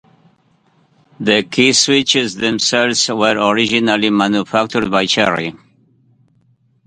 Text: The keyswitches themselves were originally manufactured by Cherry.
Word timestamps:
The 1.19 1.43
keyswitches 1.43 2.39
themselves 2.39 3.07
were 3.09 3.37
originally 3.37 4.09
manufactured 4.09 4.89
by 4.89 5.05
Cherry. 5.05 5.53